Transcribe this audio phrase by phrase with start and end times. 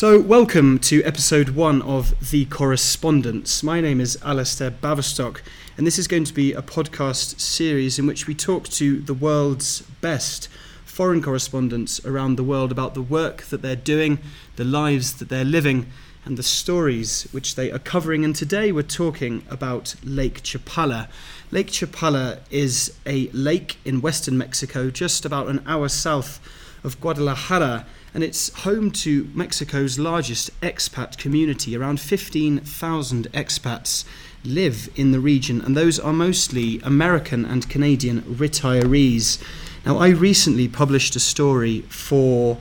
[0.00, 3.64] So, welcome to episode one of The Correspondence.
[3.64, 5.40] My name is Alasdair Baverstock,
[5.76, 9.12] and this is going to be a podcast series in which we talk to the
[9.12, 10.46] world's best
[10.84, 14.20] foreign correspondents around the world about the work that they're doing,
[14.54, 15.88] the lives that they're living,
[16.24, 18.24] and the stories which they are covering.
[18.24, 21.08] And today we're talking about Lake Chapala.
[21.50, 26.38] Lake Chapala is a lake in western Mexico, just about an hour south
[26.84, 27.84] of Guadalajara
[28.18, 31.76] and it's home to Mexico's largest expat community.
[31.76, 34.04] Around 15,000 expats
[34.42, 39.40] live in the region, and those are mostly American and Canadian retirees.
[39.86, 42.58] Now, I recently published a story for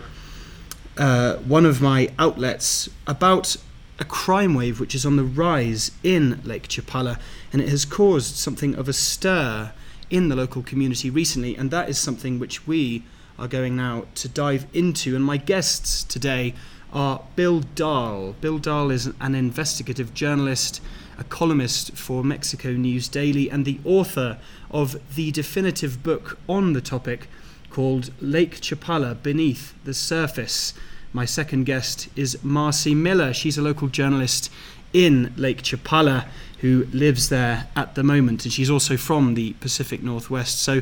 [0.95, 3.57] uh, one of my outlets about
[3.98, 7.20] a crime wave which is on the rise in Lake Chapala,
[7.51, 9.71] and it has caused something of a stir
[10.12, 13.03] in the local community recently, and that is something which we
[13.40, 15.16] are going now to dive into.
[15.16, 16.54] And my guests today
[16.94, 18.36] are Bill Dahl.
[18.41, 20.82] Bill Dahl is an investigative journalist,
[21.18, 24.40] a columnist for Mexico News Daily, and the author
[24.71, 27.27] of the definitive book on the topic
[27.70, 30.74] called Lake Chapala Beneath the Surface.
[31.13, 33.34] My second guest is Marcy Miller.
[33.34, 34.51] She's a local journalist
[34.94, 36.27] in Lake Chapala
[36.60, 40.60] who lives there at the moment, and she's also from the Pacific Northwest.
[40.60, 40.82] So,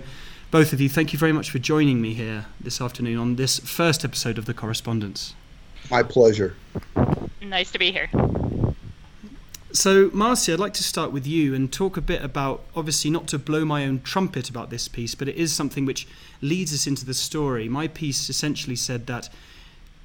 [0.56, 3.59] both of you, thank you very much for joining me here this afternoon on this
[3.59, 5.36] first episode of The Correspondence.
[5.92, 6.56] My pleasure.
[7.42, 8.09] Nice to be here.
[9.73, 13.28] So, Marcy, I'd like to start with you and talk a bit about, obviously, not
[13.28, 16.08] to blow my own trumpet about this piece, but it is something which
[16.39, 17.67] leads us into the story.
[17.67, 19.28] My piece essentially said that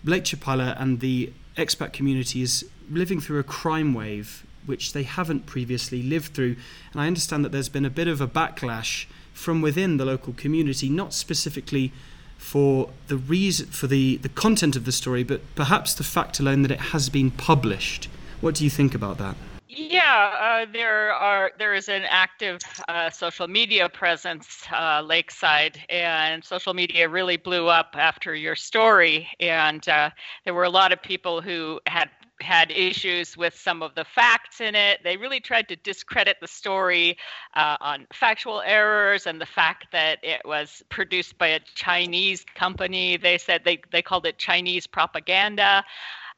[0.03, 5.47] Lake Chapala and the expat community is living through a crime wave which they haven't
[5.47, 6.57] previously lived through.
[6.91, 9.07] And I understand that there's been a bit of a backlash
[9.41, 11.93] from within the local community, not specifically
[12.37, 16.63] for the reason for the, the content of the story, but perhaps the fact alone
[16.63, 18.09] that it has been published.
[18.41, 19.37] What do you think about that?
[19.69, 26.45] Yeah, uh, there are there is an active uh, social media presence uh, lakeside, and
[26.45, 29.29] social media really blew up after your story.
[29.39, 30.11] And uh,
[30.45, 32.11] there were a lot of people who had
[32.43, 35.01] had issues with some of the facts in it.
[35.05, 37.17] They really tried to discredit the story
[37.55, 43.17] uh, on factual errors and the fact that it was produced by a Chinese company.
[43.17, 45.85] They said they, they called it Chinese propaganda.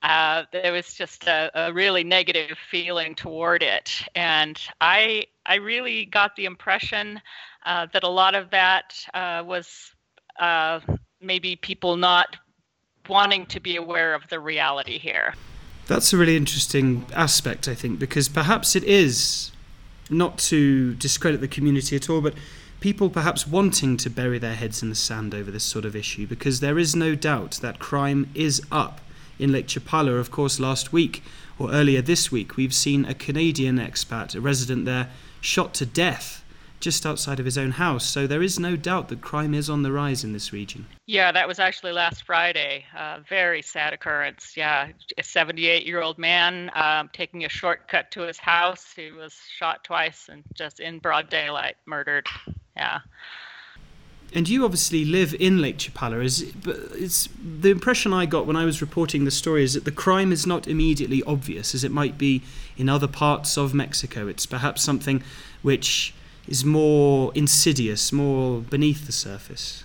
[0.02, 6.06] Uh, there was just a, a, really negative feeling toward it, and I I really
[6.06, 7.20] got the impression
[7.64, 9.94] uh, that a lot of that uh, was
[10.40, 10.80] uh,
[11.20, 12.36] maybe people not
[13.08, 15.34] wanting to be aware of the reality here.
[15.92, 19.52] That's a really interesting aspect, I think, because perhaps it is
[20.08, 22.32] not to discredit the community at all, but
[22.80, 26.26] people perhaps wanting to bury their heads in the sand over this sort of issue,
[26.26, 29.02] because there is no doubt that crime is up
[29.38, 30.18] in Lake Chapala.
[30.18, 31.22] Of course, last week
[31.58, 35.10] or earlier this week, we've seen a Canadian expat, a resident there,
[35.42, 36.41] shot to death
[36.82, 38.04] just outside of his own house.
[38.04, 40.86] So there is no doubt that crime is on the rise in this region.
[41.06, 42.84] Yeah, that was actually last Friday.
[42.96, 44.54] Uh, very sad occurrence.
[44.56, 48.92] Yeah, a 78 year old man um, taking a shortcut to his house.
[48.94, 52.26] He was shot twice and just in broad daylight murdered.
[52.76, 53.00] Yeah.
[54.34, 56.24] And you obviously live in Lake Chapala.
[56.24, 59.84] Is but it's the impression I got when I was reporting the story is that
[59.84, 62.42] the crime is not immediately obvious as it might be
[62.76, 64.26] in other parts of Mexico.
[64.26, 65.22] It's perhaps something
[65.60, 66.14] which
[66.48, 69.84] is more insidious, more beneath the surface?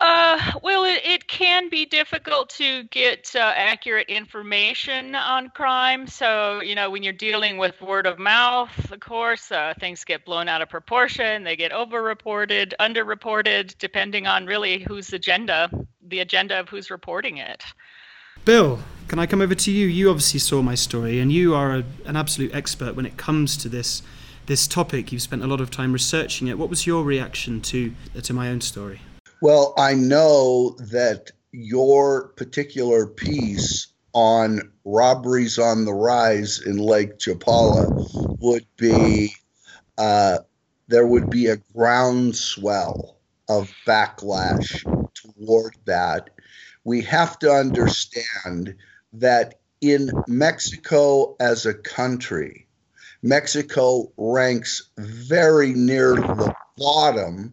[0.00, 6.06] Uh, well, it, it can be difficult to get uh, accurate information on crime.
[6.06, 10.24] So, you know, when you're dealing with word of mouth, of course, uh, things get
[10.24, 11.42] blown out of proportion.
[11.42, 15.68] They get overreported, underreported, depending on really whose agenda,
[16.06, 17.64] the agenda of who's reporting it.
[18.44, 18.78] Bill,
[19.08, 19.88] can I come over to you?
[19.88, 23.56] You obviously saw my story, and you are a, an absolute expert when it comes
[23.56, 24.02] to this
[24.48, 25.12] this topic.
[25.12, 26.58] You've spent a lot of time researching it.
[26.58, 29.00] What was your reaction to to my own story?
[29.40, 37.86] Well, I know that your particular piece on robberies on the rise in Lake Chapala
[38.40, 39.32] would be
[39.96, 40.38] uh,
[40.88, 43.18] there would be a groundswell
[43.48, 44.82] of backlash
[45.14, 46.30] toward that.
[46.84, 48.74] We have to understand
[49.12, 52.67] that in Mexico as a country,
[53.22, 57.52] Mexico ranks very near the bottom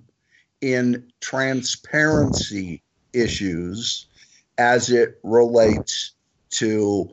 [0.61, 2.83] in transparency
[3.13, 4.07] issues
[4.57, 6.11] as it relates
[6.51, 7.09] to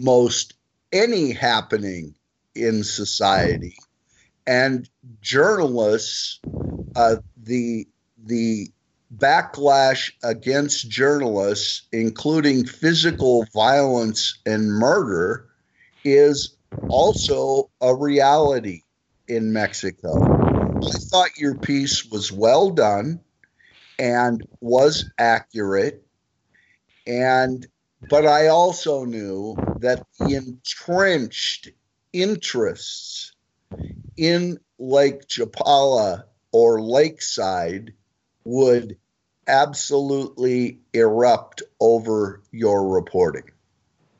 [0.00, 0.54] most
[0.92, 2.14] any happening
[2.54, 3.76] in society.
[4.46, 4.88] And
[5.20, 6.40] journalists,
[6.94, 7.86] uh, the
[8.24, 8.70] the
[9.16, 15.46] backlash against journalists, including physical violence and murder,
[16.04, 16.55] is
[16.88, 18.82] also a reality
[19.28, 20.22] in Mexico.
[20.84, 23.20] I thought your piece was well done
[23.98, 26.06] and was accurate
[27.06, 27.66] and
[28.10, 31.70] but I also knew that the entrenched
[32.12, 33.32] interests
[34.16, 37.94] in Lake Chapala or Lakeside
[38.44, 38.96] would
[39.48, 43.50] absolutely erupt over your reporting.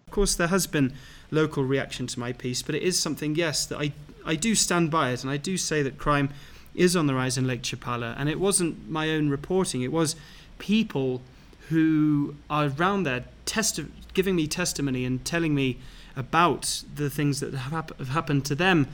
[0.07, 0.95] Of course, there has been
[1.31, 3.93] local reaction to my piece, but it is something, yes, that I,
[4.25, 6.31] I do stand by it, and I do say that crime
[6.75, 10.17] is on the rise in Lake Chapala, and it wasn't my own reporting, it was
[10.59, 11.23] people
[11.69, 15.79] who are around there testi- giving me testimony and telling me
[16.15, 18.87] about the things that have, hap- have happened to them.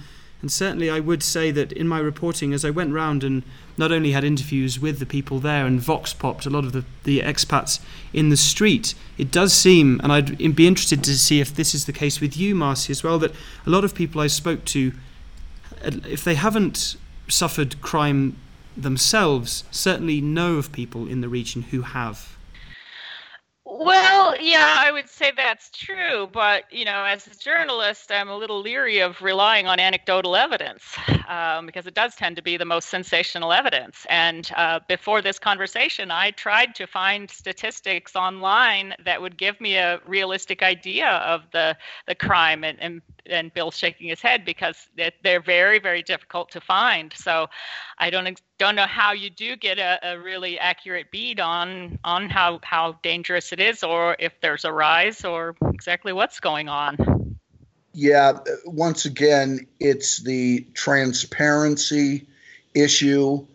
[0.42, 3.44] And certainly, I would say that in my reporting, as I went round and
[3.78, 6.84] not only had interviews with the people there and vox popped a lot of the,
[7.04, 7.78] the expats
[8.12, 11.86] in the street, it does seem, and I'd be interested to see if this is
[11.86, 13.32] the case with you, Marcy, as well, that
[13.64, 14.92] a lot of people I spoke to,
[15.80, 16.96] if they haven't
[17.28, 18.36] suffered crime
[18.76, 22.36] themselves, certainly know of people in the region who have.
[23.74, 28.36] Well, yeah, I would say that's true, but you know, as a journalist, I'm a
[28.36, 30.94] little leery of relying on anecdotal evidence
[31.26, 34.06] um, because it does tend to be the most sensational evidence.
[34.10, 39.76] And uh, before this conversation, I tried to find statistics online that would give me
[39.76, 41.76] a realistic idea of the
[42.06, 46.60] the crime, and and, and Bill's shaking his head because they're very very difficult to
[46.60, 47.12] find.
[47.16, 47.48] So,
[47.98, 52.28] I don't don't know how you do get a, a really accurate bead on on
[52.30, 57.38] how how dangerous it is, or if there's a rise, or exactly what's going on.
[57.94, 62.26] Yeah, once again, it's the transparency
[62.74, 63.46] issue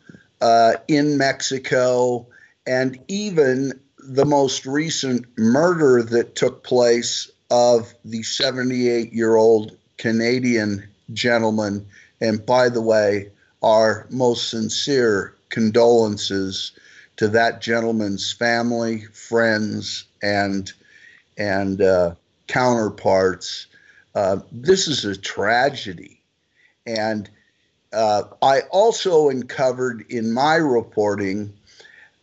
[0.42, 2.28] uh, in Mexico,
[2.66, 10.88] and even the most recent murder that took place of the 78 year old Canadian
[11.14, 11.86] gentleman.
[12.22, 13.32] And by the way,
[13.64, 16.72] our most sincere condolences
[17.18, 20.72] to that gentleman's family, friends, and
[21.38, 22.16] and uh,
[22.48, 23.68] counterparts.
[24.16, 26.22] Uh, this is a tragedy,
[26.86, 27.30] and
[27.94, 31.54] uh, I also uncovered in my reporting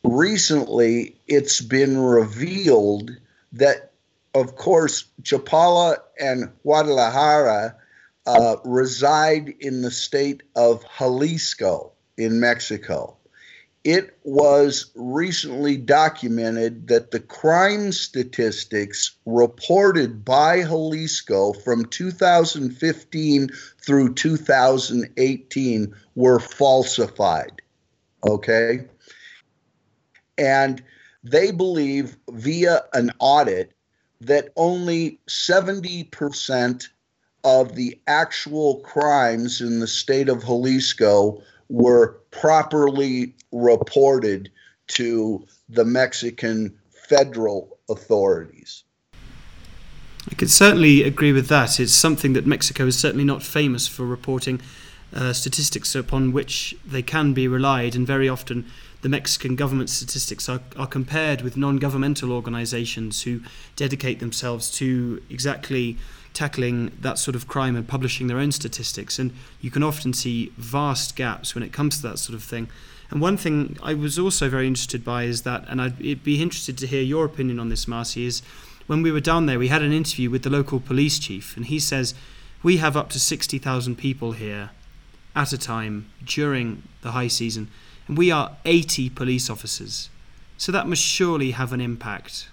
[0.02, 1.16] recently.
[1.26, 3.10] It's been revealed
[3.52, 3.92] that,
[4.34, 7.76] of course, Chapala and Guadalajara
[8.26, 13.16] uh, reside in the state of Jalisco in Mexico.
[13.84, 23.50] It was recently documented that the crime statistics reported by Jalisco from 2015
[23.84, 27.60] through 2018 were falsified.
[28.26, 28.86] Okay?
[30.38, 30.82] And
[31.22, 33.74] they believe via an audit
[34.26, 36.88] that only 70%
[37.44, 44.50] of the actual crimes in the state of Jalisco were properly reported
[44.86, 46.76] to the Mexican
[47.08, 48.84] federal authorities.
[50.30, 51.78] I could certainly agree with that.
[51.78, 54.60] It's something that Mexico is certainly not famous for reporting
[55.14, 58.66] uh, statistics upon which they can be relied, and very often
[59.04, 63.42] the Mexican government statistics are, are compared with non governmental organizations who
[63.76, 65.98] dedicate themselves to exactly
[66.32, 69.18] tackling that sort of crime and publishing their own statistics.
[69.18, 72.66] And you can often see vast gaps when it comes to that sort of thing.
[73.10, 76.78] And one thing I was also very interested by is that, and I'd be interested
[76.78, 78.40] to hear your opinion on this, Marcy, is
[78.86, 81.66] when we were down there, we had an interview with the local police chief, and
[81.66, 82.14] he says,
[82.62, 84.70] We have up to 60,000 people here
[85.36, 87.68] at a time during the high season,
[88.08, 90.10] and we are 80 police officers.
[90.56, 92.48] So that must surely have an impact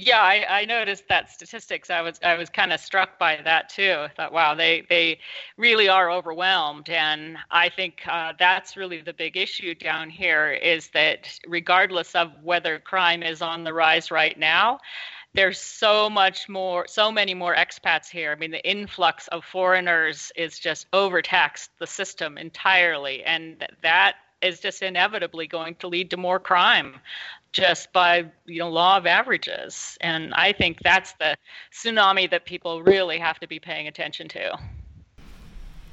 [0.00, 1.90] yeah, I, I, noticed that statistics.
[1.90, 3.96] I was I was kind of struck by that too.
[3.98, 5.18] I thought, wow, they they
[5.56, 10.88] really are overwhelmed, and I think uh, that's really the big issue down here is
[10.90, 14.78] that regardless of whether crime is on the rise right now,
[15.34, 18.32] there's so much more, so many more expats here.
[18.32, 24.60] I mean, the influx of foreigners is just overtaxed the system entirely, and that is
[24.60, 27.00] just inevitably going to lead to more crime
[27.52, 29.98] just by you know law of averages.
[30.00, 31.36] And i think that's the
[31.72, 34.58] tsunami that people really have to be paying attention to.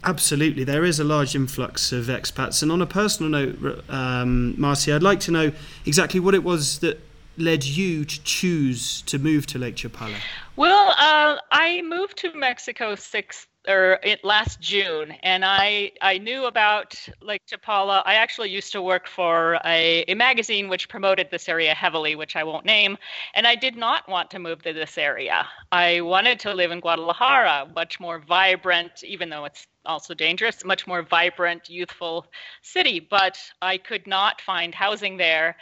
[0.03, 0.63] Absolutely.
[0.63, 2.61] There is a large influx of expats.
[2.61, 5.51] And on a personal note um, marcy i'd like to know
[5.85, 6.99] exactly what it was that
[7.37, 10.15] led you to choose to move to lake chapala.
[10.55, 16.45] Well uh, i moved to mexico six or it, last June, and I I knew
[16.45, 18.01] about Lake Chapala.
[18.05, 22.35] I actually used to work for a, a magazine which promoted this area heavily, which
[22.35, 22.97] I won't name,
[23.35, 25.45] and I did not want to move to this area.
[25.71, 30.85] I wanted to live in Guadalajara, much more vibrant, even though it's also dangerous, much
[30.85, 32.27] more vibrant, youthful
[32.61, 35.55] city, but I could not find housing there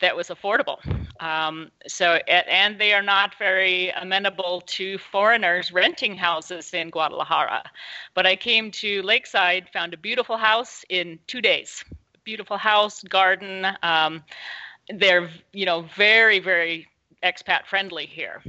[0.00, 0.78] that was affordable.
[1.20, 7.62] Um, so, and they are not very amenable to foreigners renting houses in Guadalajara.
[8.14, 11.84] But I came to Lakeside, found a beautiful house in two days.
[12.24, 13.66] Beautiful house, garden.
[13.82, 14.22] Um,
[14.88, 16.88] they're, you know, very, very
[17.22, 18.42] expat friendly here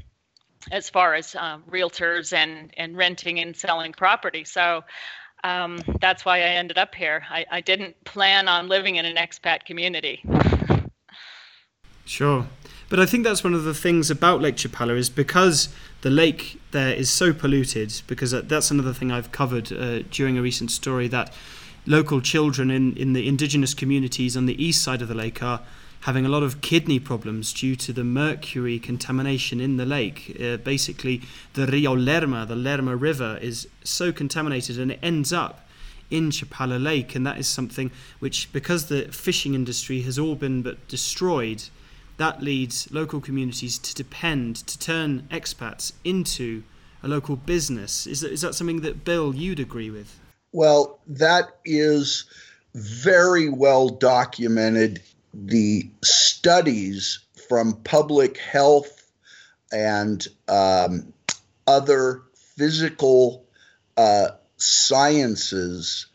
[0.72, 4.43] as far as uh, realtors and, and renting and selling property.
[4.43, 4.84] So
[5.43, 7.24] um, that's why I ended up here.
[7.29, 10.22] I, I didn't plan on living in an expat community.
[12.05, 12.48] Sure.
[12.89, 15.70] But I think that's one of the things about Lake Chapala is because
[16.01, 20.41] the lake there is so polluted, because that's another thing I've covered uh, during a
[20.41, 21.34] recent story that
[21.86, 25.62] local children in, in the indigenous communities on the east side of the lake are
[26.01, 30.36] having a lot of kidney problems due to the mercury contamination in the lake.
[30.41, 31.22] Uh, basically,
[31.53, 35.67] the Rio Lerma, the Lerma River, is so contaminated and it ends up
[36.10, 37.89] in Chapala Lake, and that is something
[38.20, 41.63] which, because the fishing industry has all been but destroyed,
[42.21, 46.63] that leads local communities to depend, to turn expats into
[47.03, 48.05] a local business.
[48.05, 50.19] Is that, is that something that, Bill, you'd agree with?
[50.51, 52.25] Well, that is
[52.75, 55.01] very well documented.
[55.33, 59.11] The studies from public health
[59.71, 61.13] and um,
[61.65, 62.21] other
[62.57, 63.45] physical
[63.97, 66.05] uh, sciences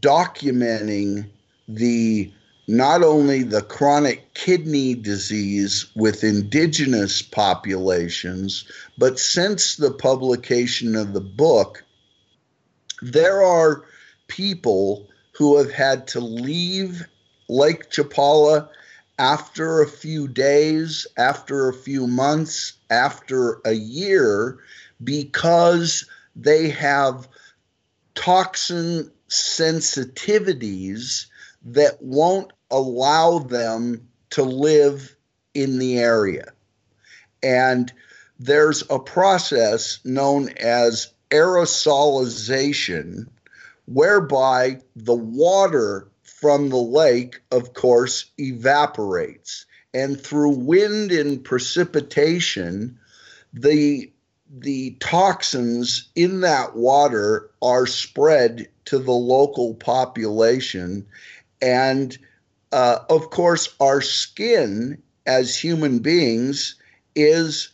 [0.00, 1.30] documenting
[1.68, 2.32] the
[2.66, 8.64] not only the chronic kidney disease with indigenous populations,
[8.96, 11.84] but since the publication of the book,
[13.02, 13.84] there are
[14.28, 17.06] people who have had to leave
[17.48, 18.68] Lake Chapala
[19.18, 24.58] after a few days, after a few months, after a year,
[25.02, 27.28] because they have
[28.14, 31.26] toxin sensitivities
[31.64, 35.16] that won't allow them to live
[35.54, 36.52] in the area.
[37.42, 37.92] And
[38.38, 43.28] there's a process known as aerosolization,
[43.86, 49.66] whereby the water from the lake, of course, evaporates.
[49.92, 52.98] And through wind and precipitation,
[53.52, 54.10] the
[54.56, 61.06] the toxins in that water are spread to the local population
[61.64, 62.18] and
[62.72, 66.74] uh, of course, our skin as human beings
[67.14, 67.70] is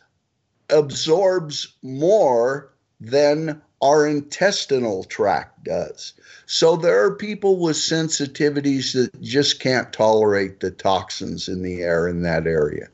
[0.69, 6.13] absorbs more than our intestinal tract does.
[6.47, 12.07] So there are people with sensitivities that just can't tolerate the toxins in the air
[12.07, 12.89] in that area.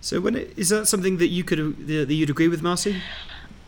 [0.00, 2.92] So when it, is that something that you could that you'd agree with, Marcy?
[2.94, 3.00] Um,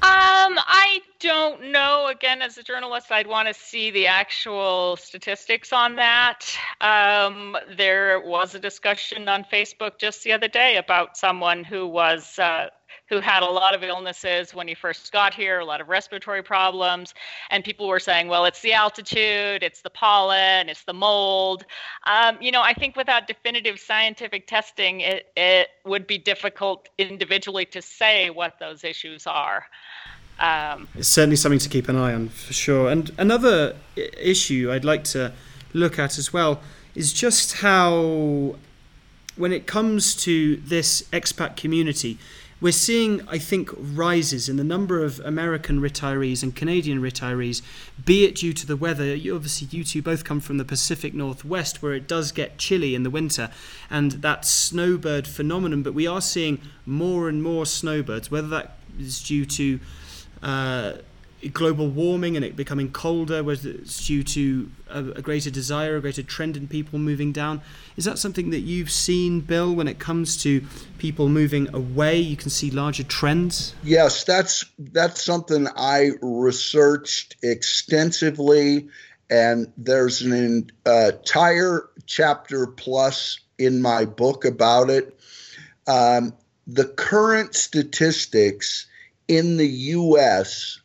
[0.02, 2.06] I don't know.
[2.06, 6.46] Again, as a journalist, I'd want to see the actual statistics on that.
[6.80, 12.38] Um, there was a discussion on Facebook just the other day about someone who was
[12.38, 12.68] uh,
[13.08, 16.42] who had a lot of illnesses when he first got here, a lot of respiratory
[16.42, 17.14] problems,
[17.50, 21.64] and people were saying, "Well, it's the altitude, it's the pollen, it's the mold."
[22.04, 27.66] Um, you know, I think without definitive scientific testing, it it would be difficult individually
[27.66, 29.66] to say what those issues are.
[30.38, 32.90] Um, it's certainly something to keep an eye on for sure.
[32.90, 35.32] And another issue I'd like to
[35.72, 36.60] look at as well
[36.94, 38.56] is just how,
[39.36, 42.18] when it comes to this expat community,
[42.58, 47.60] we're seeing, I think, rises in the number of American retirees and Canadian retirees,
[48.02, 49.14] be it due to the weather.
[49.14, 52.94] You, obviously, you two both come from the Pacific Northwest where it does get chilly
[52.94, 53.50] in the winter,
[53.90, 55.82] and that snowbird phenomenon.
[55.82, 59.78] But we are seeing more and more snowbirds, whether that is due to
[60.46, 60.92] uh,
[61.52, 66.00] global warming and it becoming colder, whether it's due to a, a, greater desire, a
[66.00, 67.60] greater trend in people moving down.
[67.96, 70.64] Is that something that you've seen, Bill, when it comes to
[70.98, 72.18] people moving away?
[72.18, 73.74] You can see larger trends.
[73.82, 78.88] Yes, that's that's something I researched extensively,
[79.28, 85.18] and there's an uh, entire chapter plus in my book about it.
[85.88, 86.34] Um,
[86.68, 88.86] the current statistics
[89.28, 90.80] in the US,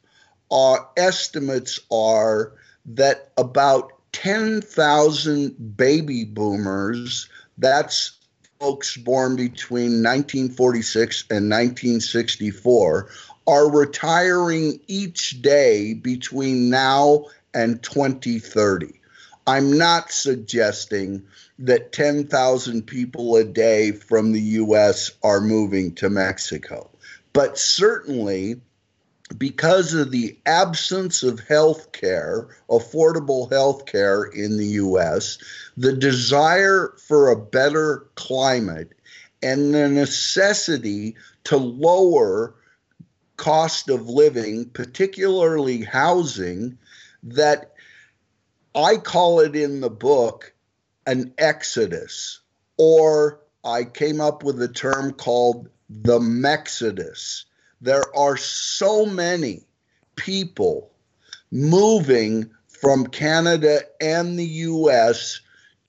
[0.52, 2.54] our estimates are
[2.86, 8.18] that about 10,000 baby boomers, that's
[8.60, 13.10] folks born between 1946 and 1964,
[13.48, 19.00] are retiring each day between now and 2030.
[19.48, 21.24] I'm not suggesting
[21.60, 26.91] that 10,000 people a day from the US are moving to Mexico,
[27.34, 28.62] but certainly
[29.38, 35.38] because of the absence of health care, affordable health care in the US,
[35.78, 38.92] the desire for a better climate,
[39.42, 42.56] and the necessity to lower
[43.38, 46.78] cost of living, particularly housing,
[47.24, 47.74] that
[48.76, 50.54] I call it in the book
[51.08, 52.40] an exodus,
[52.78, 57.46] or I came up with a term called the Mexodus.
[57.82, 59.66] There are so many
[60.16, 60.92] people
[61.52, 65.42] moving from Canada and the US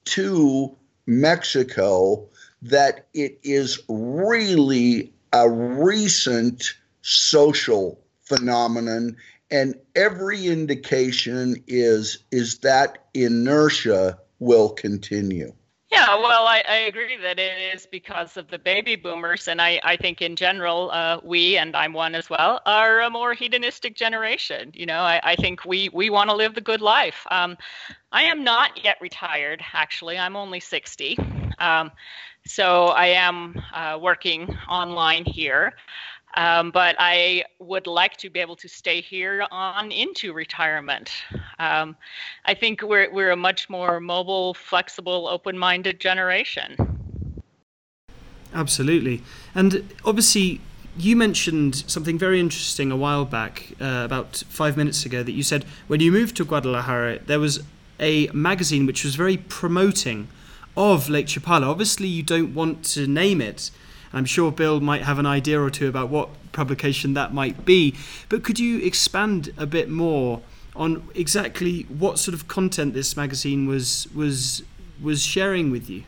[0.07, 2.29] to Mexico
[2.63, 9.17] that it is really a recent social phenomenon
[9.51, 15.53] and every indication is is that inertia will continue
[15.93, 19.47] yeah, well, I, I, agree that it is because of the baby boomers.
[19.47, 23.11] And I, I think in general, uh, we, and I'm one as well, are a
[23.11, 24.71] more hedonistic generation.
[24.75, 27.27] You know, I, I think we, we want to live the good life.
[27.31, 27.59] Um,
[28.11, 30.19] I am not yet retired, actually.
[30.19, 31.19] I'm only 60.
[31.59, 31.91] Um,
[32.47, 35.75] so I am uh, working online here.
[36.35, 41.11] Um, but I would like to be able to stay here on into retirement.
[41.59, 41.97] Um,
[42.47, 46.77] I think we're we're a much more mobile, flexible, open-minded generation.
[48.55, 49.23] Absolutely,
[49.55, 50.61] and obviously.
[50.95, 55.43] You mentioned something very interesting a while back, uh, about five minutes ago, that you
[55.43, 57.63] said when you moved to Guadalajara, there was
[57.99, 60.29] a magazine which was very promoting
[60.77, 61.67] of Lake Chapala.
[61.67, 63.71] Obviously, you don't want to name it,
[64.13, 67.95] I'm sure Bill might have an idea or two about what publication that might be.
[68.29, 70.43] But could you expand a bit more
[70.75, 74.63] on exactly what sort of content this magazine was was
[75.01, 76.05] was sharing with you?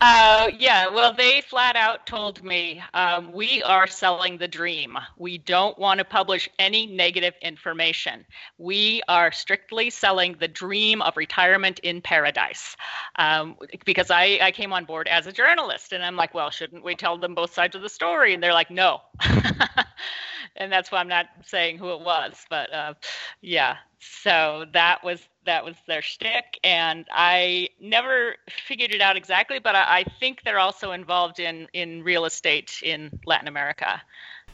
[0.00, 4.98] Uh, yeah, well, they flat out told me um, we are selling the dream.
[5.16, 8.26] We don't want to publish any negative information.
[8.58, 12.76] We are strictly selling the dream of retirement in paradise.
[13.16, 16.84] Um, because I, I came on board as a journalist, and I'm like, well, shouldn't
[16.84, 18.34] we tell them both sides of the story?
[18.34, 19.00] And they're like, no.
[20.56, 22.44] and that's why I'm not saying who it was.
[22.50, 22.94] But uh,
[23.40, 29.58] yeah, so that was that was their shtick, and I never figured it out exactly,
[29.58, 34.00] but I, I, think they're also involved in in real estate in Latin America.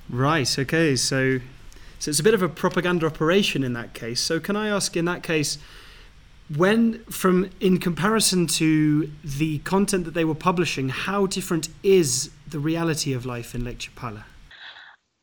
[0.09, 0.59] Right.
[0.59, 0.96] Okay.
[0.96, 1.38] So,
[1.98, 4.20] so it's a bit of a propaganda operation in that case.
[4.20, 5.59] So, can I ask, in that case,
[6.57, 12.59] when from in comparison to the content that they were publishing, how different is the
[12.59, 14.24] reality of life in Lake Chapala?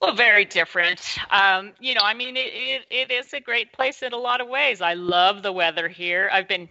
[0.02, 1.18] Well, very different.
[1.32, 4.42] Um, you know, I mean, it, it, it is a great place in a lot
[4.42, 4.80] of ways.
[4.82, 6.30] I love the weather here.
[6.32, 6.70] I've been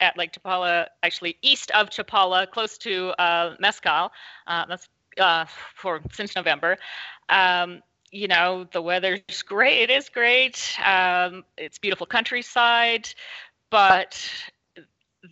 [0.00, 4.10] at Lake Chapala, actually east of Chapala, close to uh, Mezcala.
[4.46, 6.76] Uh, that's uh, for since November.
[7.28, 9.82] Um, you know, the weather's great.
[9.82, 10.74] It is great.
[10.84, 13.08] Um, it's beautiful countryside,
[13.70, 14.30] but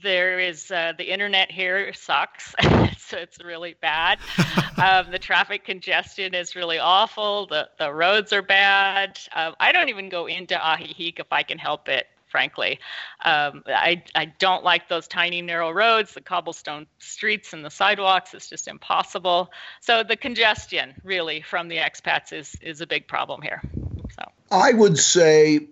[0.03, 2.55] there is uh, the internet here sucks
[2.99, 4.19] so it's really bad.
[4.79, 7.47] Um, the traffic congestion is really awful.
[7.47, 9.19] The, the roads are bad.
[9.35, 12.79] Um, i don't even go into ajijic if i can help it frankly.
[13.25, 18.35] Um, I, I don't like those tiny narrow roads the cobblestone streets and the sidewalks.
[18.35, 19.51] It's just impossible.
[19.81, 23.63] So the congestion really from the expats is is a big problem here
[24.11, 24.31] so.
[24.51, 25.69] I would say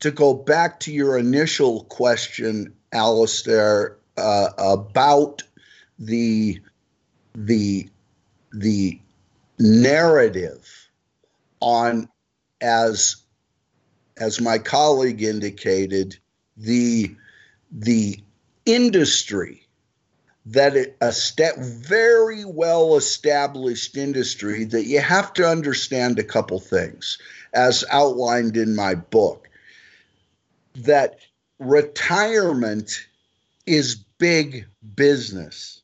[0.00, 5.42] to go back to your initial question Alasdair, uh, about
[5.98, 6.60] the
[7.34, 7.88] the
[8.52, 9.00] the
[9.58, 10.88] narrative
[11.60, 12.08] on
[12.60, 13.16] as
[14.16, 16.18] as my colleague indicated
[16.56, 17.14] the
[17.70, 18.22] the
[18.66, 19.68] industry
[20.46, 26.58] that it, a step very well established industry that you have to understand a couple
[26.58, 27.18] things
[27.52, 29.48] as outlined in my book
[30.74, 31.18] that
[31.58, 33.06] retirement
[33.66, 35.82] is big business.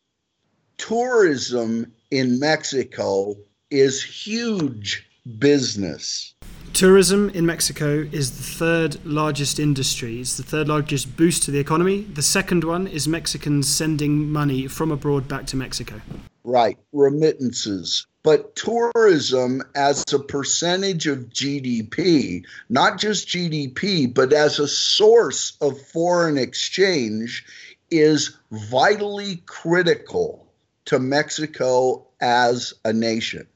[0.79, 3.37] Tourism in Mexico
[3.71, 5.07] is huge
[5.39, 6.35] business.
[6.73, 10.21] Tourism in Mexico is the third largest industry.
[10.21, 12.03] It's the third largest boost to the economy.
[12.03, 16.01] The second one is Mexicans sending money from abroad back to Mexico.
[16.45, 24.67] Right, remittances but tourism as a percentage of GDP, not just GDP, but as a
[24.67, 27.45] source of foreign exchange,
[27.91, 30.51] is vitally critical
[30.87, 33.47] to Mexico as a nation.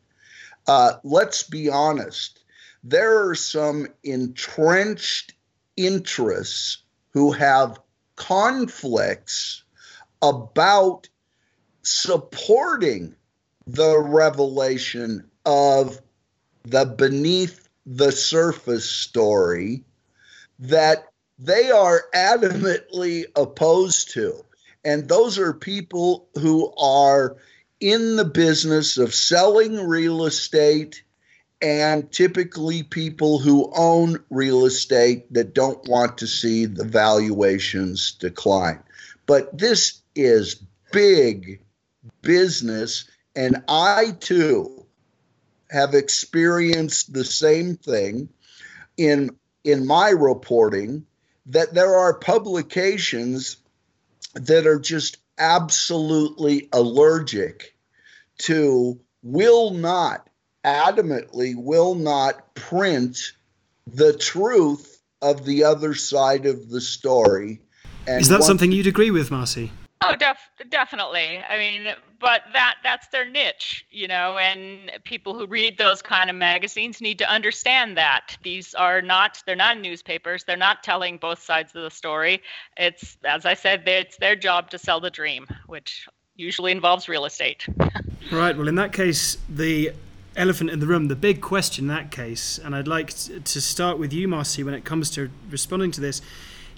[0.67, 2.41] Uh, let's be honest.
[2.85, 5.33] there are some entrenched
[5.77, 6.79] interests
[7.11, 7.81] who have
[8.17, 9.65] conflicts
[10.23, 11.09] about
[11.89, 13.15] supporting
[13.67, 16.01] the revelation of
[16.65, 19.83] the beneath the surface story
[20.59, 24.45] that they are adamantly opposed to.
[24.85, 27.37] And those are people who are
[27.81, 31.03] in the business of selling real estate
[31.63, 38.83] and typically people who own real estate that don't want to see the valuations decline.
[39.27, 40.61] But this is
[40.93, 41.61] big
[42.23, 43.05] business,
[43.37, 44.87] and I too
[45.71, 48.29] have experienced the same thing
[48.97, 49.31] in
[49.65, 51.05] in my reporting
[51.47, 53.57] that there are publications
[54.35, 57.75] that are just absolutely allergic
[58.39, 60.29] to will not
[60.65, 63.33] adamantly will not print
[63.87, 67.61] the truth of the other side of the story.
[68.07, 69.73] And Is that something you'd agree with, Marcy?
[70.01, 71.41] Oh, def- definitely.
[71.49, 76.31] I mean, but that that's their niche, you know, and people who read those kind
[76.31, 80.45] of magazines need to understand that these are not they're not newspapers.
[80.45, 82.43] They're not telling both sides of the story.
[82.77, 86.07] It's as I said, it's their job to sell the dream, which
[86.37, 87.67] usually involves real estate.
[88.33, 88.57] right.
[88.57, 89.93] Well, in that case, the
[90.37, 93.99] elephant in the room, the big question in that case, and I'd like to start
[93.99, 96.23] with you, Marcy, when it comes to responding to this,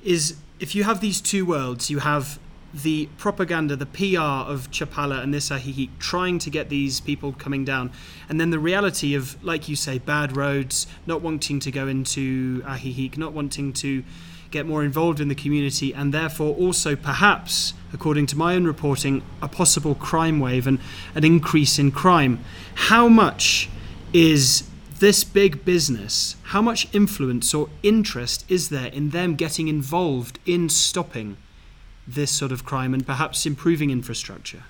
[0.03, 2.39] is if you have these two worlds, you have
[2.73, 7.65] the propaganda, the PR of Chapala and this Ajijic trying to get these people coming
[7.65, 7.91] down,
[8.29, 12.63] and then the reality of, like you say, bad roads, not wanting to go into
[12.63, 14.05] Ajijic, not wanting to
[14.51, 19.23] get more involved in the community, and therefore also perhaps, according to my own reporting,
[19.41, 20.79] a possible crime wave and
[21.15, 22.43] an increase in crime.
[22.75, 23.69] How much
[24.13, 24.65] is
[24.99, 30.69] this big business, how much influence or interest is there in them getting involved in
[30.69, 31.37] stopping
[32.15, 34.63] this sort of crime and perhaps improving infrastructure?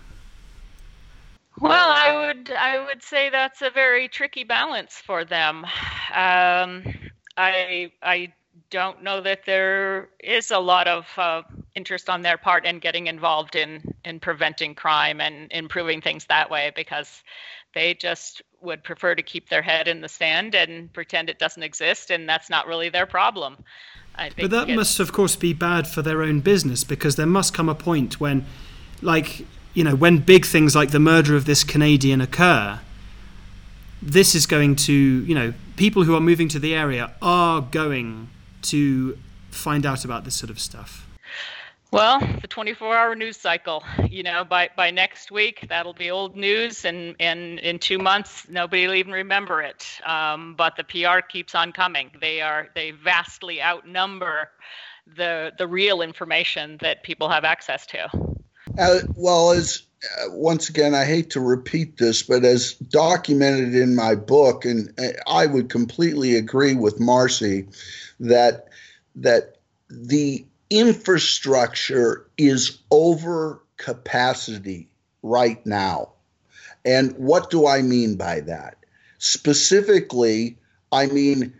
[1.60, 5.64] Well, I would I would say that's a very tricky balance for them.
[6.14, 6.84] Um,
[7.36, 8.32] I I
[8.70, 11.42] don't know that there is a lot of uh,
[11.74, 16.50] interest on their part in getting involved in in preventing crime and improving things that
[16.50, 17.22] way because
[17.74, 21.62] they just would prefer to keep their head in the sand and pretend it doesn't
[21.62, 23.56] exist and that's not really their problem
[24.36, 27.68] but that must, of course, be bad for their own business because there must come
[27.68, 28.44] a point when,
[29.02, 32.80] like, you know, when big things like the murder of this Canadian occur,
[34.02, 38.28] this is going to, you know, people who are moving to the area are going
[38.62, 39.18] to
[39.50, 41.06] find out about this sort of stuff.
[41.92, 43.82] Well, the 24-hour news cycle.
[44.08, 48.46] You know, by by next week, that'll be old news, and and in two months,
[48.48, 49.84] nobody will even remember it.
[50.06, 52.12] Um, but the PR keeps on coming.
[52.20, 54.50] They are they vastly outnumber
[55.16, 58.08] the the real information that people have access to.
[58.78, 63.96] Uh, well, as uh, once again, I hate to repeat this, but as documented in
[63.96, 67.66] my book, and uh, I would completely agree with Marcy
[68.20, 68.68] that
[69.16, 69.56] that
[69.88, 74.88] the infrastructure is over capacity
[75.22, 76.12] right now.
[76.84, 78.76] And what do I mean by that?
[79.18, 80.58] Specifically,
[80.92, 81.54] I mean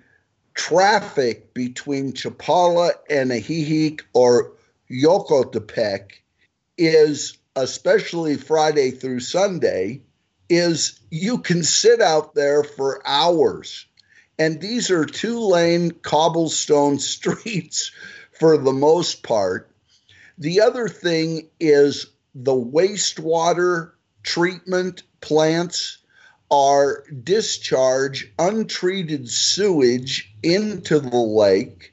[0.54, 4.52] traffic between Chapala and Ajijic or
[4.90, 6.12] Jocotepec
[6.78, 10.02] is, especially Friday through Sunday,
[10.48, 13.86] is you can sit out there for hours.
[14.38, 17.92] And these are two lane cobblestone streets
[18.40, 19.70] for the most part.
[20.38, 23.90] The other thing is the wastewater
[24.22, 25.98] treatment plants
[26.50, 31.92] are discharge untreated sewage into the lake,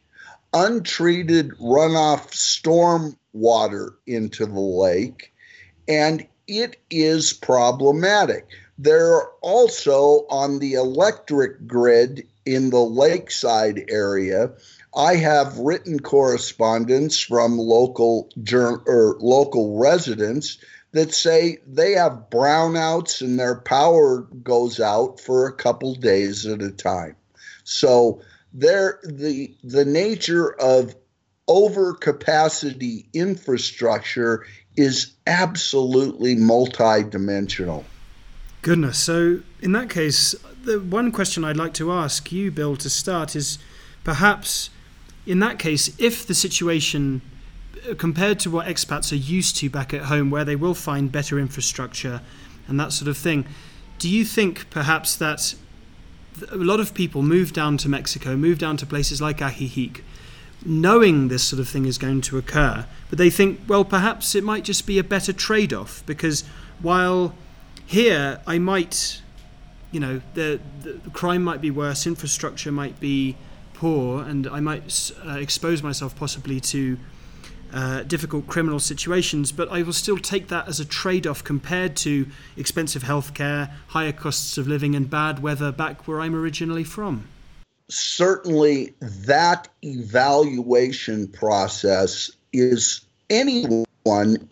[0.54, 5.34] untreated runoff storm water into the lake,
[5.88, 8.48] and it is problematic.
[8.80, 14.54] There are also on the electric grid in the lakeside area
[14.98, 20.58] I have written correspondence from local or local residents
[20.92, 26.64] that say they have brownouts and their power goes out for a couple days at
[26.64, 27.16] a time.
[27.64, 28.22] So
[28.54, 30.96] there the the nature of
[31.48, 37.84] overcapacity infrastructure is absolutely multidimensional.
[38.64, 38.98] Goodness.
[38.98, 40.34] So in that case,
[40.64, 43.60] the one question I'd like to ask you, Bill, to start is
[44.04, 44.72] perhaps
[45.28, 47.22] in that case, if the situation
[47.88, 51.12] uh, compared to what expats are used to back at home, where they will find
[51.12, 52.22] better infrastructure
[52.68, 53.46] and that sort of thing,
[54.00, 55.54] do you think perhaps that
[56.52, 60.02] a lot of people move down to Mexico, move down to places like Ajijic,
[60.66, 64.44] knowing this sort of thing is going to occur, but they think, well, perhaps it
[64.44, 66.44] might just be a better trade off because
[66.82, 67.36] while
[67.86, 69.22] here I might,
[69.92, 73.36] you know, the, the crime might be worse, infrastructure might be
[73.78, 76.98] poor, and I might uh, expose myself possibly to
[77.72, 81.96] uh, difficult criminal situations, but I will still take that as a trade off compared
[81.98, 87.28] to expensive healthcare, higher costs of living, and bad weather back where I'm originally from.
[87.90, 93.86] Certainly, that evaluation process is anyone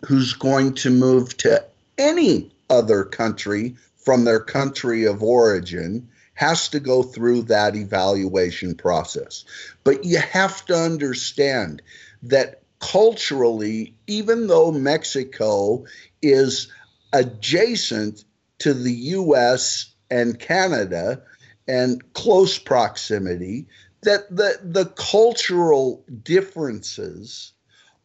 [0.06, 1.64] who's going to move to
[1.98, 9.44] any other country from their country of origin has to go through that evaluation process.
[9.82, 11.82] But you have to understand
[12.22, 15.84] that culturally, even though Mexico
[16.22, 16.68] is
[17.12, 18.24] adjacent
[18.58, 21.22] to the US and Canada
[21.66, 23.66] and close proximity,
[24.02, 27.52] that the, the cultural differences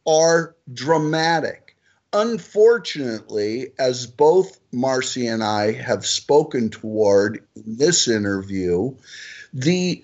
[0.07, 1.60] are dramatic.
[2.13, 8.95] Unfortunately, as both Marcy and I have spoken toward in this interview,
[9.53, 10.03] the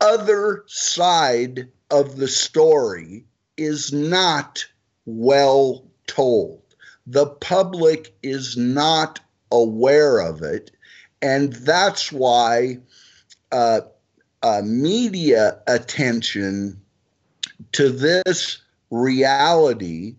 [0.00, 3.24] other side of the story
[3.56, 4.66] is not
[5.06, 6.62] well told.
[7.06, 10.70] The public is not aware of it.
[11.22, 12.78] And that's why
[13.52, 13.80] uh,
[14.42, 16.80] uh, media attention
[17.72, 18.58] to this
[18.90, 20.16] reality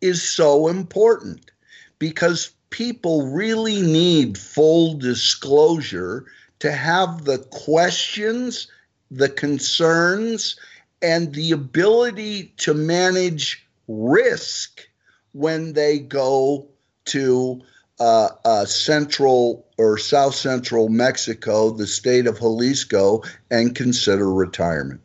[0.00, 1.50] is so important
[1.98, 6.26] because people really need full disclosure
[6.60, 8.70] to have the questions,
[9.10, 10.58] the concerns,
[11.02, 14.88] and the ability to manage risk
[15.32, 16.66] when they go
[17.06, 17.60] to
[17.98, 25.00] uh, uh, central or south central Mexico, the state of Jalisco, and consider retirement.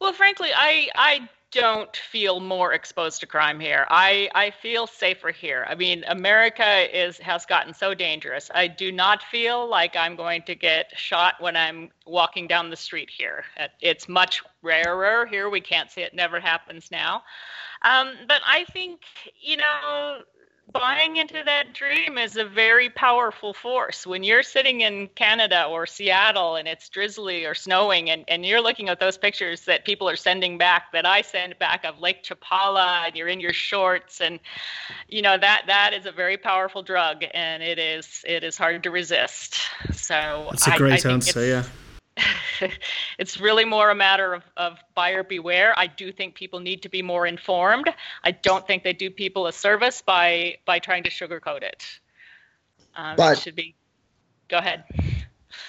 [0.00, 3.86] Well, frankly, I, I don't feel more exposed to crime here.
[3.88, 5.66] I, I feel safer here.
[5.68, 8.50] I mean, America is has gotten so dangerous.
[8.54, 12.76] I do not feel like I'm going to get shot when I'm walking down the
[12.76, 13.44] street here.
[13.80, 15.50] It's much rarer here.
[15.50, 17.22] We can't say it never happens now.
[17.82, 19.00] Um, but I think,
[19.40, 20.18] you know,
[20.72, 24.06] buying into that dream is a very powerful force.
[24.06, 28.60] When you're sitting in Canada or Seattle and it's drizzly or snowing, and, and you're
[28.60, 32.22] looking at those pictures that people are sending back, that I send back of Lake
[32.22, 34.38] Chapala, and you're in your shorts, and
[35.08, 38.82] you know that that is a very powerful drug, and it is it is hard
[38.82, 39.58] to resist.
[39.92, 41.44] So that's a great I, I answer.
[41.44, 41.64] Yeah.
[43.18, 45.74] it's really more a matter of, of buyer beware.
[45.76, 47.88] I do think people need to be more informed.
[48.24, 51.84] I don't think they do people a service by by trying to sugarcoat it.
[52.94, 53.74] Um, but it should be.
[54.48, 54.84] Go ahead.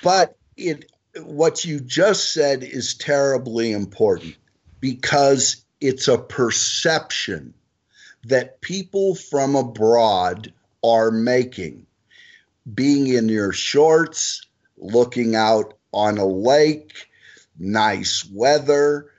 [0.04, 0.92] But it
[1.24, 4.36] what you just said is terribly important
[4.80, 7.54] because it's a perception
[8.26, 11.86] that people from abroad are making.
[12.74, 14.46] Being in your shorts,
[14.78, 17.10] looking out on a lake,
[17.60, 19.12] nice weather,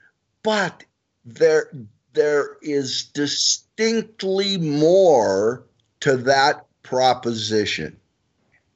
[0.43, 0.85] but
[1.25, 1.71] there
[2.15, 5.65] there is distinctly more
[6.01, 7.97] to that proposition.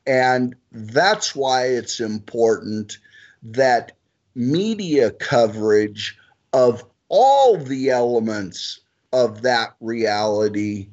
[0.06, 2.98] And that's why it's important
[3.42, 3.92] that
[4.35, 6.16] media coverage
[6.52, 8.80] of all the elements
[9.12, 10.88] of that reality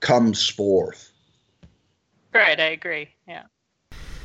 [0.00, 1.12] comes forth.
[2.32, 3.08] Right, I agree.
[3.26, 3.44] Yeah.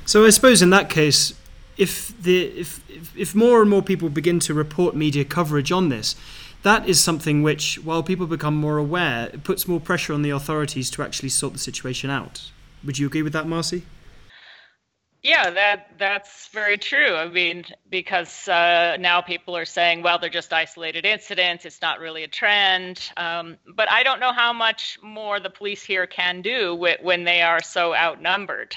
[0.05, 1.33] So I suppose in that case,
[1.81, 6.15] if the if, if, more and more people begin to report media coverage on this,
[6.61, 10.29] that is something which, while people become more aware, it puts more pressure on the
[10.29, 12.51] authorities to actually sort the situation out.
[12.83, 13.81] Would you agree with that, Marcy?
[15.23, 17.15] Yeah, that that's very true.
[17.15, 21.65] I mean, because uh, now people are saying, well, they're just isolated incidents.
[21.65, 23.11] It's not really a trend.
[23.17, 27.41] Um, but I don't know how much more the police here can do when they
[27.41, 28.75] are so outnumbered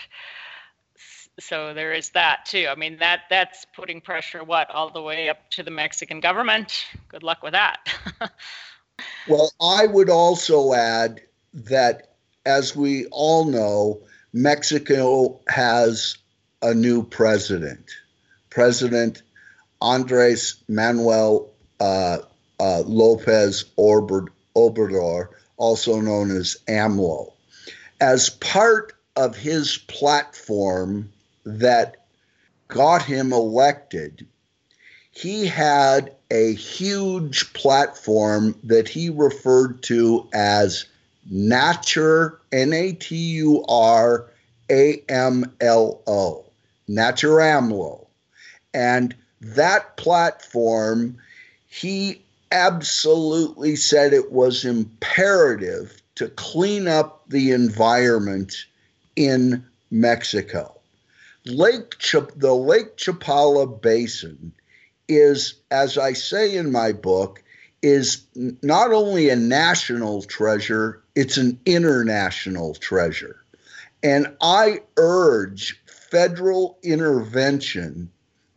[1.40, 2.66] so there is that too.
[2.70, 6.86] I mean that that's putting pressure what all the way up to the Mexican government.
[7.08, 7.88] Good luck with that.
[9.28, 11.20] well, I would also add
[11.54, 12.14] that
[12.46, 14.00] as we all know,
[14.32, 16.18] Mexico has
[16.62, 17.90] a new president.
[18.50, 19.22] President
[19.80, 22.18] Andres Manuel uh,
[22.60, 27.32] uh, Lopez Obrador, also known as AMLO.
[28.00, 31.12] As part of his platform
[31.44, 31.96] that
[32.68, 34.26] got him elected,
[35.10, 40.86] he had a huge platform that he referred to as
[41.30, 44.26] Natur, N A T U R
[44.70, 46.44] A M L O,
[46.88, 48.06] Natur AMLO,
[48.74, 51.16] And that platform,
[51.68, 58.66] he absolutely said it was imperative to clean up the environment
[59.16, 60.73] in Mexico.
[61.46, 64.52] Lake Ch- the Lake Chapala Basin
[65.08, 67.42] is, as I say in my book,
[67.82, 68.26] is
[68.62, 73.36] not only a national treasure, it's an international treasure.
[74.02, 78.10] And I urge federal intervention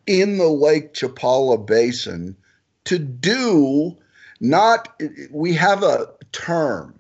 [0.08, 2.36] in the Lake Chapala Basin
[2.86, 3.98] to do
[4.42, 6.96] not, we have a term.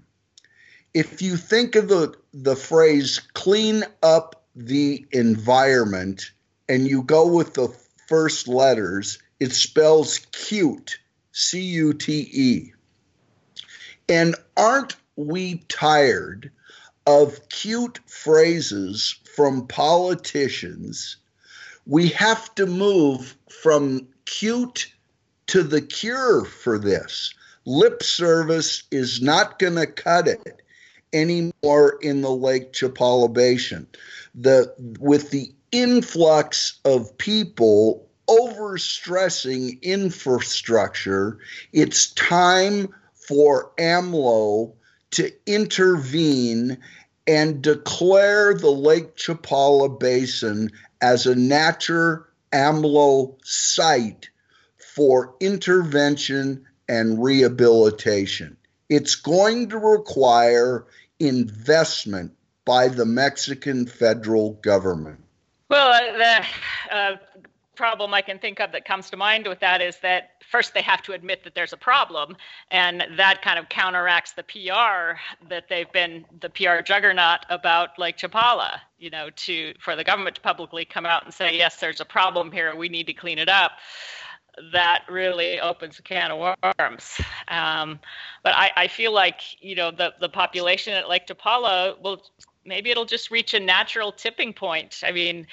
[0.93, 6.31] If you think of the, the phrase clean up the environment
[6.67, 7.69] and you go with the
[8.07, 10.97] first letters, it spells cute,
[11.31, 12.73] C U T E.
[14.09, 16.51] And aren't we tired
[17.05, 21.17] of cute phrases from politicians?
[21.85, 24.91] We have to move from cute
[25.47, 27.33] to the cure for this.
[27.65, 30.61] Lip service is not going to cut it
[31.13, 33.87] anymore in the Lake Chapala Basin.
[34.35, 41.39] The with the influx of people overstressing infrastructure,
[41.73, 44.73] it's time for AMLO
[45.11, 46.77] to intervene
[47.25, 54.29] and declare the Lake Chapala Basin as a nature AMLO site
[54.95, 58.56] for intervention and rehabilitation.
[58.89, 60.85] It's going to require
[61.19, 62.33] investment
[62.65, 65.19] by the Mexican federal government.
[65.69, 67.17] Well, uh, the uh,
[67.75, 70.81] problem I can think of that comes to mind with that is that first they
[70.81, 72.35] have to admit that there's a problem,
[72.71, 78.17] and that kind of counteracts the PR that they've been the PR juggernaut about Lake
[78.17, 78.79] Chapala.
[78.97, 82.05] You know, to for the government to publicly come out and say yes, there's a
[82.05, 83.73] problem here, we need to clean it up.
[84.73, 87.21] That really opens a can of worms.
[87.47, 87.99] Um,
[88.43, 92.23] but I, I feel like you know the the population at Lake Chapala will
[92.65, 95.01] maybe it'll just reach a natural tipping point.
[95.05, 95.47] I mean,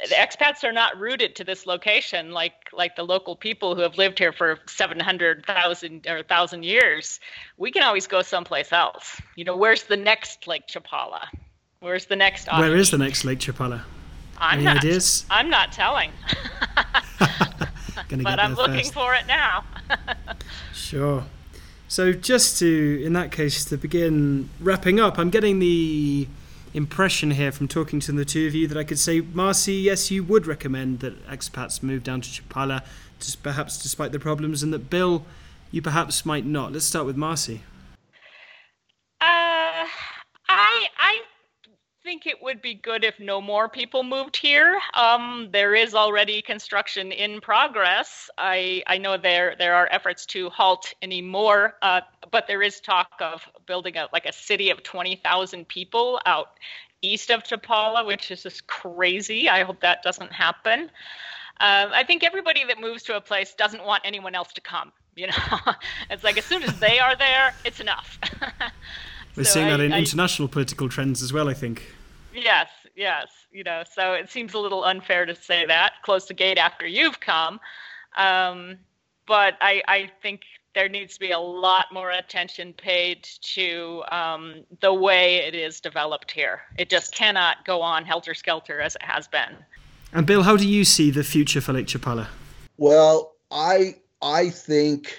[0.00, 3.96] the expats are not rooted to this location like like the local people who have
[3.96, 7.20] lived here for 700,000 or 1000 years.
[7.56, 9.20] We can always go someplace else.
[9.36, 11.26] You know, where's the next Lake Chapala?
[11.80, 13.82] Where's the next Where is the next Lake Chapala?
[14.38, 15.26] I'm Any not, ideas?
[15.30, 16.10] I'm not telling.
[18.22, 18.94] but I'm looking first.
[18.94, 19.64] for it now.
[20.72, 21.24] Sure.
[21.88, 26.28] So just to, in that case, to begin wrapping up, I'm getting the
[26.74, 30.10] impression here from talking to the two of you that I could say, Marcy, yes,
[30.10, 32.84] you would recommend that expats move down to Chapala,
[33.42, 35.24] perhaps despite the problems, and that Bill,
[35.70, 36.72] you perhaps might not.
[36.72, 37.62] Let's start with Marcy.
[39.20, 39.86] Uh,
[40.48, 41.20] I I
[42.14, 44.78] think it would be good if no more people moved here.
[44.94, 48.30] Um, there is already construction in progress.
[48.38, 52.80] I I know there there are efforts to halt any more, uh, but there is
[52.80, 56.50] talk of building a like a city of twenty thousand people out
[57.02, 59.48] east of Chapala, which is just crazy.
[59.48, 60.82] I hope that doesn't happen.
[61.60, 64.92] Um, I think everybody that moves to a place doesn't want anyone else to come.
[65.16, 65.58] You know,
[66.10, 68.20] it's like as soon as they are there, it's enough.
[69.36, 71.92] We're So seeing that in I- international political trends as well, I think.
[72.34, 73.28] Yes, yes.
[73.52, 76.86] You know, so it seems a little unfair to say that close the gate after
[76.86, 77.60] you've come.
[78.16, 78.78] Um,
[79.26, 80.42] but I, I think
[80.74, 85.80] there needs to be a lot more attention paid to um, the way it is
[85.80, 86.62] developed here.
[86.76, 89.56] It just cannot go on helter skelter as it has been.
[90.12, 92.26] And Bill, how do you see the future for Lake Chapala?
[92.76, 95.16] Well, I I think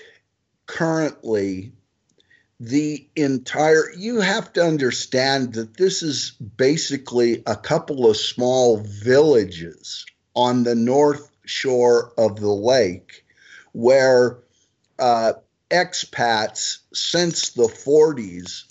[0.67, 1.71] currently
[2.59, 10.05] the entire you have to understand that this is basically a couple of small villages
[10.35, 13.25] on the north shore of the lake
[13.73, 14.37] where
[14.99, 15.33] uh,
[15.69, 18.63] expats since the 40s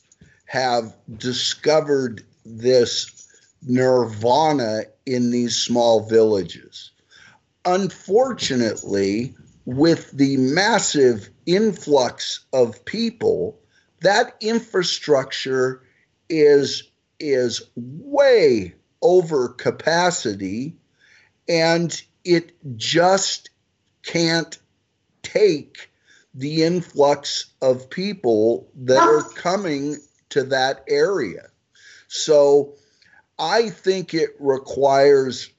[0.46, 3.28] have discovered this
[3.62, 6.92] nirvana in these small villages.
[7.64, 9.34] Unfortunately,
[9.66, 13.58] with the massive influx of people,
[14.04, 15.82] that infrastructure
[16.28, 16.84] is
[17.18, 20.76] is way over capacity
[21.48, 23.50] and it just
[24.02, 24.58] can't
[25.22, 25.90] take
[26.34, 29.32] the influx of people that are ah.
[29.36, 29.96] coming
[30.30, 31.48] to that area.
[32.08, 32.74] So
[33.38, 35.50] I think it requires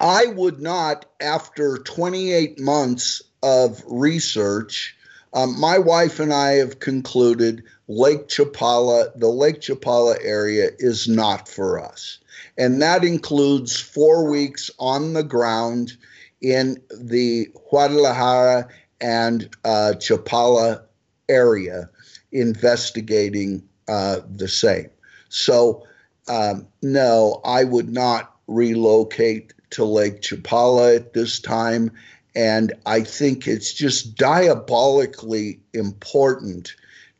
[0.00, 4.96] I would not, after 28 months of research,
[5.32, 11.48] um, my wife and I have concluded Lake Chapala, the Lake Chapala area is not
[11.48, 12.18] for us.
[12.58, 15.96] And that includes four weeks on the ground
[16.40, 18.68] in the Guadalajara
[19.00, 20.82] and uh, Chapala
[21.28, 21.88] area
[22.32, 24.90] investigating uh, the same.
[25.28, 25.84] So,
[26.28, 31.90] um, no, I would not relocate to Lake Chapala at this time.
[32.36, 36.74] And I think it's just diabolically important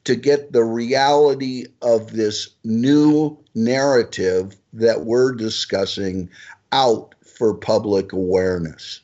[0.04, 6.28] to get the reality of this new narrative that we're discussing
[6.70, 9.00] out for public awareness.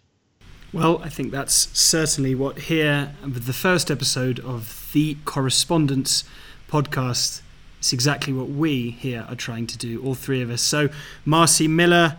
[0.73, 6.25] Well, I think that's certainly what here with the first episode of the Correspondence
[6.69, 7.41] podcast.
[7.79, 10.63] It's exactly what we here are trying to do, all three of us.
[10.63, 10.89] So,
[11.25, 12.19] Marcy Miller,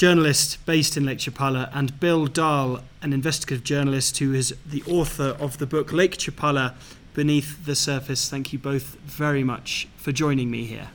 [0.00, 5.36] journalist based in Lake Chapala, and Bill Dahl, an investigative journalist who is the author
[5.38, 6.72] of the book Lake Chapala
[7.12, 8.30] Beneath the Surface.
[8.30, 10.88] Thank you both very much for joining me here.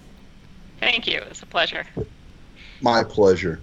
[0.80, 1.20] Thank you.
[1.30, 1.86] It's a pleasure.
[2.82, 3.60] My pleasure.